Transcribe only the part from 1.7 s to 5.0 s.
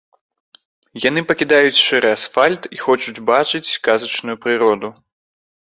шэры асфальт і хочуць бачыць казачную прыроду.